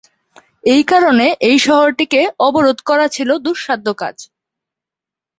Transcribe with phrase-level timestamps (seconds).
[0.67, 4.17] এ কারণে এই শহরটিকে অবরোধ করা ছিল দুঃসাধ্য কাজ।